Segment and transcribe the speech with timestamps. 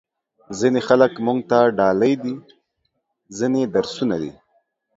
[0.59, 2.35] ځینې خلک موږ ته ډالۍ دي،
[3.37, 4.31] ځینې درسونه دي.